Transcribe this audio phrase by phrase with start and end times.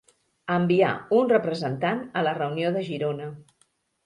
[0.53, 3.31] Envià un representant a la reunió de Girona.